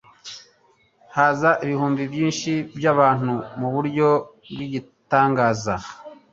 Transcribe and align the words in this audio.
ahaza 1.09 1.49
ibihumbi 1.63 2.01
byinshi 2.11 2.51
by'abantu 2.77 3.33
mu 3.59 3.67
buryo 3.73 4.07
bw'igitangaza, 4.51 5.75